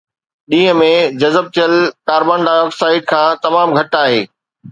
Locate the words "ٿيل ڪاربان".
1.57-2.39